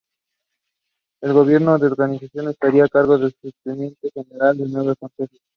El 1.21 1.31
gobierno 1.33 1.77
del 1.77 1.91
organismo 1.91 2.49
estaría 2.49 2.85
a 2.85 2.89
cargo 2.89 3.19
de 3.19 3.25
un 3.25 3.31
superintendente 3.39 4.09
general 4.11 4.59
y 4.59 4.63
nueve 4.67 4.95
consejeros. 4.99 5.43